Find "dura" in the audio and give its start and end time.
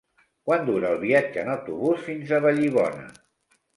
0.69-0.89